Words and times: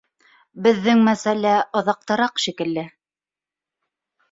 —Беҙҙең 0.67 1.03
мәсьәлә 1.09 1.51
аҙаҡтараҡ 1.83 2.43
шикелле 2.47 2.89